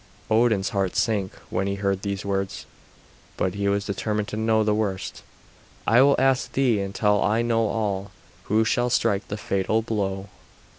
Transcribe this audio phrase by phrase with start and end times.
[0.31, 2.65] Odin's heart sank when he heard these words;
[3.37, 5.21] but he was determined to know the worst.
[5.85, 8.09] "I will ask thee until I know all.
[8.45, 10.29] Who shall strike the fatal blow?"